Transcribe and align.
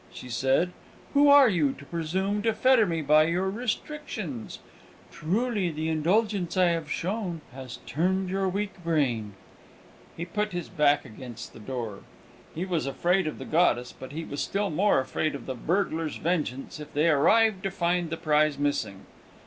she 0.11 0.29
said. 0.29 0.71
"Who 1.13 1.27
are 1.29 1.47
you, 1.47 1.73
to 1.73 1.85
presume 1.85 2.41
to 2.41 2.53
fetter 2.55 2.87
me 2.87 3.03
by 3.03 3.25
your 3.25 3.51
restrictions? 3.51 4.57
Truly, 5.11 5.69
the 5.69 5.89
indulgence 5.89 6.57
I 6.57 6.69
have 6.69 6.89
shown 6.89 7.41
has 7.53 7.77
turned 7.85 8.27
your 8.31 8.49
weak 8.49 8.83
brain." 8.83 9.33
He 10.17 10.25
put 10.25 10.53
his 10.53 10.69
back 10.69 11.05
against 11.05 11.53
the 11.53 11.59
door. 11.59 11.99
He 12.55 12.65
was 12.65 12.87
afraid 12.87 13.27
of 13.27 13.37
the 13.37 13.45
goddess, 13.45 13.93
but 13.93 14.11
he 14.11 14.25
was 14.25 14.41
still 14.41 14.71
more 14.71 14.99
afraid 14.99 15.35
of 15.35 15.45
the 15.45 15.53
burglars' 15.53 16.15
vengeance 16.17 16.79
if 16.79 16.91
they 16.95 17.07
arrived 17.07 17.61
to 17.61 17.69
find 17.69 18.09
the 18.09 18.17
prize 18.17 18.57
missing. 18.57 19.05